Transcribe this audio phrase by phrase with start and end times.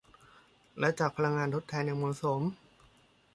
[0.79, 2.41] และจากพลังงานทดแทนอย่างเหมาะสม